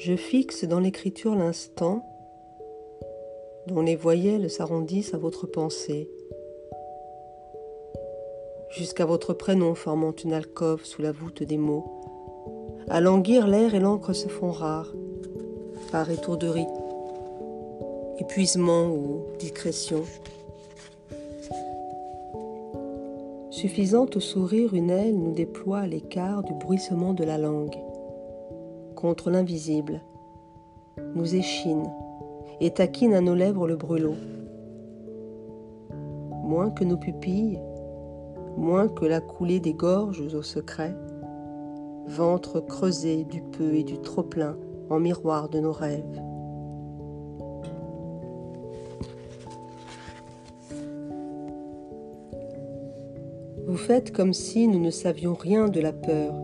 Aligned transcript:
Je 0.00 0.16
fixe 0.16 0.64
dans 0.64 0.80
l'écriture 0.80 1.34
l'instant 1.34 2.02
dont 3.66 3.82
les 3.82 3.96
voyelles 3.96 4.48
s'arrondissent 4.48 5.12
à 5.12 5.18
votre 5.18 5.46
pensée, 5.46 6.08
jusqu'à 8.70 9.04
votre 9.04 9.34
prénom 9.34 9.74
formant 9.74 10.12
une 10.12 10.32
alcôve 10.32 10.86
sous 10.86 11.02
la 11.02 11.12
voûte 11.12 11.42
des 11.42 11.58
mots. 11.58 11.84
À 12.88 13.02
languir, 13.02 13.46
l'air 13.46 13.74
et 13.74 13.78
l'encre 13.78 14.14
se 14.14 14.28
font 14.28 14.52
rares, 14.52 14.94
par 15.92 16.10
étourderie, 16.10 16.66
épuisement 18.18 18.86
ou 18.86 19.26
discrétion. 19.38 20.04
Suffisante 23.50 24.16
au 24.16 24.20
sourire, 24.20 24.72
une 24.72 24.88
aile 24.88 25.18
nous 25.18 25.32
déploie 25.32 25.80
à 25.80 25.86
l'écart 25.86 26.42
du 26.42 26.54
bruissement 26.54 27.12
de 27.12 27.24
la 27.24 27.36
langue. 27.36 27.76
Contre 29.00 29.30
l'invisible, 29.30 30.02
nous 31.14 31.34
échine 31.34 31.90
et 32.60 32.70
taquine 32.70 33.14
à 33.14 33.22
nos 33.22 33.34
lèvres 33.34 33.66
le 33.66 33.76
brûlot. 33.76 34.16
Moins 36.44 36.70
que 36.70 36.84
nos 36.84 36.98
pupilles, 36.98 37.58
moins 38.58 38.88
que 38.88 39.06
la 39.06 39.22
coulée 39.22 39.58
des 39.58 39.72
gorges 39.72 40.34
au 40.34 40.42
secret, 40.42 40.94
ventre 42.08 42.60
creusé 42.60 43.24
du 43.24 43.40
peu 43.40 43.74
et 43.74 43.84
du 43.84 43.98
trop-plein 44.02 44.58
en 44.90 45.00
miroir 45.00 45.48
de 45.48 45.60
nos 45.60 45.72
rêves. 45.72 46.20
Vous 53.66 53.78
faites 53.78 54.12
comme 54.12 54.34
si 54.34 54.68
nous 54.68 54.80
ne 54.80 54.90
savions 54.90 55.32
rien 55.32 55.68
de 55.68 55.80
la 55.80 55.94
peur, 55.94 56.34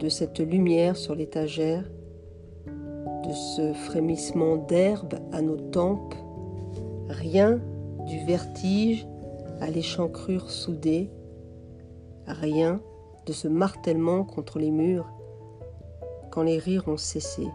de 0.00 0.08
cette 0.08 0.40
lumière 0.40 0.96
sur 0.96 1.14
l'étagère 1.14 1.84
de 2.66 3.32
ce 3.34 3.74
frémissement 3.74 4.56
d'herbe 4.56 5.14
à 5.30 5.42
nos 5.42 5.58
tempes, 5.58 6.14
rien 7.08 7.60
du 8.06 8.24
vertige 8.24 9.06
à 9.60 9.68
l'échancrure 9.68 10.50
soudée, 10.50 11.10
rien 12.26 12.80
de 13.26 13.32
ce 13.32 13.46
martèlement 13.46 14.24
contre 14.24 14.58
les 14.58 14.70
murs 14.70 15.06
quand 16.30 16.42
les 16.42 16.58
rires 16.58 16.88
ont 16.88 16.96
cessé. 16.96 17.46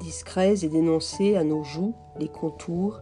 Discrets 0.00 0.64
et 0.64 0.68
dénoncés 0.68 1.36
à 1.36 1.44
nos 1.44 1.62
joues 1.62 1.94
les 2.18 2.28
contours, 2.28 3.00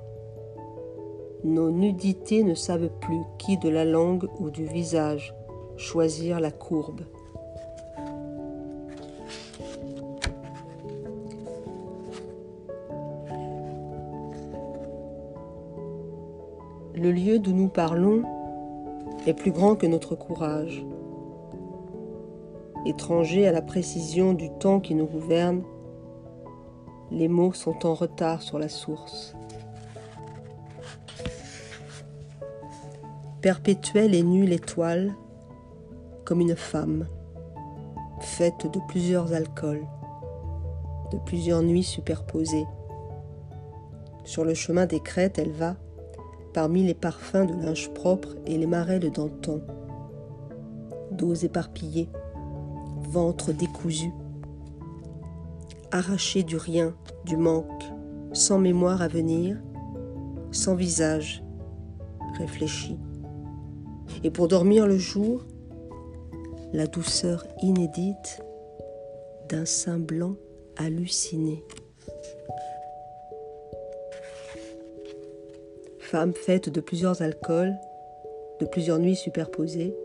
nos 1.45 1.71
nudités 1.71 2.45
ne 2.45 2.55
savent 2.55 2.91
plus 3.01 3.23
qui 3.39 3.57
de 3.57 3.71
la 3.71 3.85
langue 3.85 4.29
ou 4.39 4.51
du 4.51 4.65
visage 4.65 5.35
choisir 5.77 6.41
la 6.41 6.51
courbe. 6.51 7.03
le 17.03 17.11
lieu 17.11 17.41
d'où 17.41 17.53
nous 17.53 17.67
parlons 17.67 18.23
est 19.27 19.35
plus 19.35 19.51
grand 19.51 19.75
que 19.75 19.87
notre 19.87 20.15
courage. 20.15 20.87
Étrangers 22.87 23.49
à 23.49 23.53
la 23.53 23.61
précision 23.61 24.35
du 24.35 24.51
temps 24.51 24.79
qui 24.79 24.95
nous 24.95 25.07
gouverne, 25.07 25.65
les 27.11 27.27
mots 27.27 27.53
sont 27.53 27.87
en 27.87 27.95
retard 27.95 28.41
sur 28.41 28.61
la 28.61 28.69
source. 28.69 29.35
Perpétuelle 33.41 34.15
et 34.15 34.23
nulle 34.23 34.53
étoile, 34.53 35.13
comme 36.25 36.41
une 36.41 36.57
femme, 36.57 37.07
faite 38.21 38.71
de 38.73 38.81
plusieurs 38.89 39.33
alcools, 39.33 39.87
de 41.11 41.19
plusieurs 41.19 41.63
nuits 41.63 41.83
superposées. 41.83 42.67
Sur 44.25 44.45
le 44.45 44.55
chemin 44.55 44.87
des 44.87 45.01
crêtes, 45.01 45.39
elle 45.39 45.53
va, 45.53 45.77
parmi 46.53 46.85
les 46.85 46.95
parfums 46.95 47.47
de 47.47 47.55
linge 47.55 47.93
propre 47.93 48.29
et 48.47 48.57
les 48.57 48.67
marelles 48.67 49.11
d'antan. 49.11 49.61
Dos 51.11 51.35
éparpillés, 51.35 52.09
ventre 53.11 53.53
décousu, 53.53 54.13
arraché 55.91 56.43
du 56.43 56.57
rien, 56.57 56.95
du 57.25 57.37
manque, 57.37 57.85
sans 58.33 58.59
mémoire 58.59 59.03
à 59.03 59.09
venir, 59.09 59.59
sans 60.51 60.75
visage, 60.75 61.43
réfléchi. 62.39 62.97
Et 64.25 64.31
pour 64.31 64.49
dormir 64.49 64.87
le 64.87 64.99
jour, 64.99 65.45
la 66.73 66.87
douceur 66.87 67.47
inédite 67.63 68.43
d'un 69.49 69.65
sein 69.65 69.99
blanc 69.99 70.37
halluciné. 70.77 71.65
femme 76.13 76.35
faite 76.35 76.69
de 76.69 76.83
plusieurs 76.83 77.23
alcools, 77.23 77.75
de 78.61 78.67
plusieurs 78.67 78.99
nuits 78.99 79.17
superposées, 79.17 79.97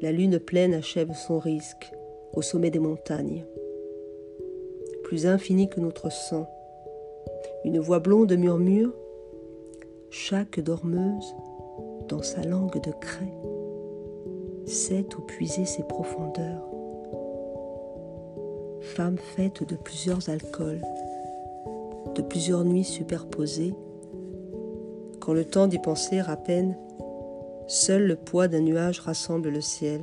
la 0.00 0.12
lune 0.12 0.38
pleine 0.38 0.72
achève 0.72 1.12
son 1.12 1.38
risque 1.38 1.92
au 2.32 2.40
sommet 2.40 2.70
des 2.70 2.78
montagnes. 2.78 3.44
Plus 5.04 5.26
infini 5.26 5.68
que 5.68 5.78
notre 5.78 6.10
sang, 6.10 6.48
une 7.66 7.78
voix 7.80 7.98
blonde 7.98 8.32
murmure 8.32 8.94
Chaque 10.08 10.58
dormeuse, 10.58 11.34
dans 12.08 12.22
sa 12.22 12.40
langue 12.40 12.82
de 12.82 12.92
craie, 12.92 13.36
sait 14.68 15.06
où 15.16 15.20
puiser 15.22 15.64
ses 15.64 15.82
profondeurs. 15.82 16.62
Femme 18.80 19.18
faite 19.18 19.68
de 19.68 19.76
plusieurs 19.76 20.28
alcools, 20.28 20.82
de 22.14 22.22
plusieurs 22.22 22.64
nuits 22.64 22.84
superposées, 22.84 23.74
quand 25.20 25.32
le 25.32 25.44
temps 25.44 25.66
d'y 25.66 25.78
penser 25.78 26.20
à 26.20 26.36
peine, 26.36 26.76
seul 27.66 28.06
le 28.06 28.16
poids 28.16 28.48
d'un 28.48 28.60
nuage 28.60 29.00
rassemble 29.00 29.50
le 29.50 29.60
ciel. 29.60 30.02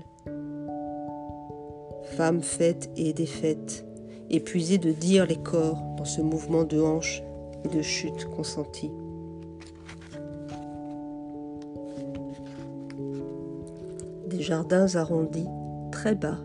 Femme 2.15 2.41
faite 2.41 2.89
et 2.95 3.13
défaite, 3.13 3.85
épuisée 4.29 4.77
de 4.77 4.91
dire 4.91 5.25
les 5.25 5.37
corps 5.37 5.81
dans 5.97 6.05
ce 6.05 6.21
mouvement 6.21 6.63
de 6.63 6.79
hanches 6.79 7.23
et 7.63 7.67
de 7.67 7.81
chute 7.81 8.25
consentie. 8.25 8.91
Jardins 14.45 14.95
arrondis, 14.95 15.47
très 15.91 16.13
bas, 16.13 16.38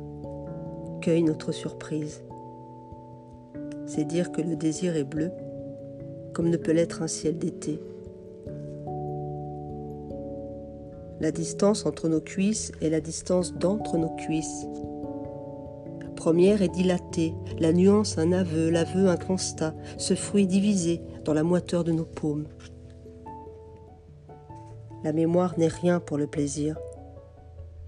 cueillent 1.02 1.22
notre 1.22 1.52
surprise. 1.52 2.24
C'est 3.84 4.04
dire 4.04 4.32
que 4.32 4.40
le 4.40 4.56
désir 4.56 4.96
est 4.96 5.04
bleu, 5.04 5.30
comme 6.32 6.48
ne 6.48 6.56
peut 6.56 6.72
l'être 6.72 7.02
un 7.02 7.08
ciel 7.08 7.36
d'été. 7.36 7.78
La 11.20 11.30
distance 11.30 11.84
entre 11.84 12.08
nos 12.08 12.22
cuisses 12.22 12.72
est 12.80 12.88
la 12.88 13.02
distance 13.02 13.52
d'entre 13.52 13.98
nos 13.98 14.16
cuisses. 14.16 14.66
Première 16.16 16.62
est 16.62 16.68
dilatée, 16.68 17.34
la 17.58 17.74
nuance 17.74 18.16
un 18.16 18.32
aveu, 18.32 18.70
l'aveu 18.70 19.08
un 19.08 19.18
constat, 19.18 19.74
ce 19.98 20.14
fruit 20.14 20.46
divisé 20.46 21.02
dans 21.26 21.34
la 21.34 21.42
moiteur 21.42 21.84
de 21.84 21.92
nos 21.92 22.06
paumes. 22.06 22.48
La 25.04 25.12
mémoire 25.12 25.58
n'est 25.58 25.68
rien 25.68 26.00
pour 26.00 26.16
le 26.16 26.26
plaisir. 26.26 26.78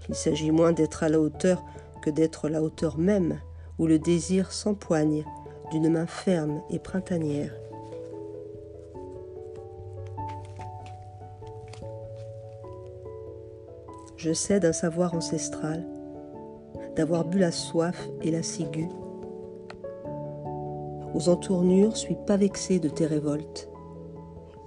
Il 0.09 0.15
s'agit 0.15 0.51
moins 0.51 0.73
d'être 0.73 1.03
à 1.03 1.09
la 1.09 1.19
hauteur 1.19 1.63
que 2.01 2.09
d'être 2.09 2.49
la 2.49 2.61
hauteur 2.61 2.97
même, 2.97 3.39
où 3.79 3.87
le 3.87 3.99
désir 3.99 4.51
s'empoigne 4.51 5.23
d'une 5.71 5.89
main 5.89 6.05
ferme 6.05 6.61
et 6.69 6.79
printanière. 6.79 7.53
Je 14.17 14.31
sais 14.31 14.59
d'un 14.59 14.73
savoir 14.73 15.13
ancestral, 15.15 15.85
d'avoir 16.95 17.25
bu 17.25 17.39
la 17.39 17.51
soif 17.51 18.07
et 18.21 18.31
la 18.31 18.43
ciguë. 18.43 18.87
Aux 21.13 21.29
entournures, 21.29 21.97
suis 21.97 22.17
pas 22.25 22.37
vexé 22.37 22.79
de 22.79 22.89
tes 22.89 23.05
révoltes. 23.05 23.69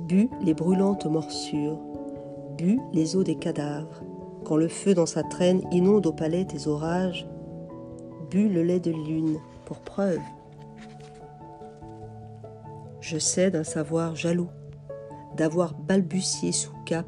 Bu 0.01 0.29
les 0.43 0.55
brûlantes 0.55 1.07
morsures, 1.07 1.79
bu 2.57 2.79
les 2.93 3.17
eaux 3.17 3.25
des 3.25 3.37
cadavres, 3.37 4.03
quand 4.47 4.57
le 4.57 4.69
feu 4.69 4.95
dans 4.95 5.07
sa 5.07 5.25
traîne 5.25 5.63
inonde 5.73 6.07
au 6.07 6.13
palais 6.13 6.45
tes 6.45 6.69
orages. 6.69 7.27
Bu 8.31 8.49
le 8.49 8.63
lait 8.63 8.79
de 8.79 8.93
lune 8.93 9.39
pour 9.65 9.81
preuve. 9.81 10.21
Je 13.01 13.19
sais 13.19 13.51
d'un 13.51 13.65
savoir 13.65 14.15
jaloux, 14.15 14.51
d'avoir 15.37 15.75
balbutié 15.75 16.53
sous 16.53 16.75
cap 16.85 17.07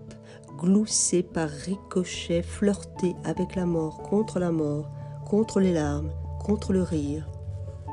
glousser 0.58 1.22
par 1.22 1.48
ricochet, 1.48 2.42
flirter 2.42 3.14
avec 3.22 3.54
la 3.54 3.66
mort, 3.66 4.02
contre 4.02 4.40
la 4.40 4.50
mort, 4.50 4.90
contre 5.24 5.60
les 5.60 5.72
larmes, 5.72 6.10
contre 6.44 6.72
le 6.72 6.82
rire, 6.82 7.28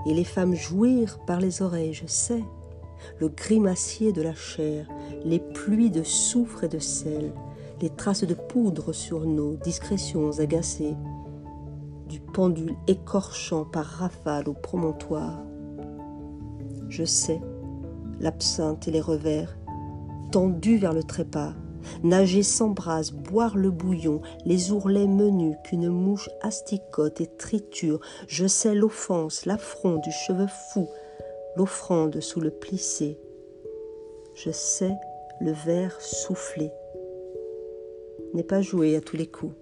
et 0.07 0.15
les 0.15 0.23
femmes 0.23 0.55
jouir 0.55 1.19
par 1.27 1.39
les 1.39 1.61
oreilles, 1.61 1.93
je 1.93 2.07
sais, 2.07 2.43
le 3.19 3.29
grimacier 3.29 4.11
de 4.11 4.23
la 4.23 4.33
chair, 4.33 4.87
les 5.23 5.39
pluies 5.39 5.91
de 5.91 6.01
soufre 6.01 6.63
et 6.63 6.67
de 6.67 6.79
sel, 6.79 7.31
les 7.81 7.89
traces 7.89 8.23
de 8.23 8.33
poudre 8.33 8.93
sur 8.93 9.25
nos 9.25 9.55
discrétions 9.57 10.39
agacées, 10.39 10.95
du 12.07 12.15
du 12.15 12.19
pendule 12.19 12.75
écorchant 12.87 13.65
par 13.65 13.85
rafale 13.85 14.47
au 14.47 14.53
promontoire. 14.53 15.43
Je 16.87 17.03
sais, 17.03 17.41
l'absinthe 18.19 18.87
et 18.87 18.91
les 18.91 19.01
revers, 19.01 19.57
tendus 20.31 20.77
vers 20.77 20.93
le 20.93 21.03
trépas, 21.03 21.53
nager 22.03 22.43
sans 22.43 22.69
brasse, 22.69 23.11
boire 23.11 23.57
le 23.57 23.71
bouillon, 23.71 24.21
les 24.45 24.71
ourlets 24.71 25.07
menus 25.07 25.57
qu'une 25.63 25.89
mouche 25.89 26.29
asticote 26.41 27.21
et 27.21 27.27
triture. 27.27 27.99
Je 28.27 28.47
sais 28.47 28.75
l'offense, 28.75 29.45
l'affront 29.45 29.97
du 29.97 30.11
cheveu 30.11 30.47
fou, 30.47 30.87
l'offrande 31.55 32.19
sous 32.21 32.39
le 32.39 32.51
plissé. 32.51 33.19
Je 34.35 34.51
sais 34.51 34.95
le 35.41 35.51
verre 35.51 35.99
soufflé. 35.99 36.71
N'est 38.35 38.43
pas 38.43 38.61
joué 38.61 38.95
à 38.95 39.01
tous 39.01 39.17
les 39.17 39.25
coups. 39.25 39.55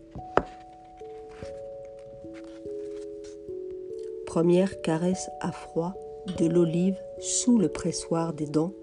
Première 4.25 4.81
caresse 4.81 5.29
à 5.39 5.53
froid 5.53 5.93
de 6.37 6.47
l'olive 6.47 6.97
sous 7.19 7.57
le 7.57 7.69
pressoir 7.69 8.33
des 8.33 8.47
dents 8.47 8.73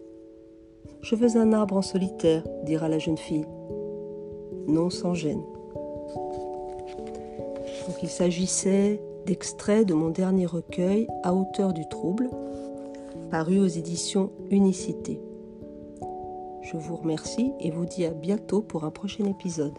je 1.02 1.14
veux 1.14 1.38
un 1.38 1.52
arbre 1.52 1.76
en 1.76 1.82
solitaire, 1.82 2.44
dira 2.64 2.88
la 2.88 2.98
jeune 2.98 3.16
fille. 3.16 3.46
Non 4.66 4.90
sans 4.90 5.14
gêne. 5.14 5.42
Il 8.02 8.08
s'agissait 8.08 9.00
d'extraits 9.26 9.87
de 9.87 9.94
mon 9.94 10.10
dernier 10.10 10.46
recueil 10.46 11.06
À 11.22 11.34
hauteur 11.34 11.72
du 11.72 11.87
trouble, 11.88 12.31
paru 13.31 13.58
aux 13.58 13.66
éditions 13.66 14.31
Unicité. 14.50 15.20
Je 16.70 16.76
vous 16.76 16.94
remercie 16.94 17.52
et 17.58 17.72
vous 17.72 17.84
dis 17.84 18.05
à 18.05 18.11
bientôt 18.11 18.62
pour 18.62 18.84
un 18.84 18.93
prochain 18.93 19.25
épisode. 19.25 19.76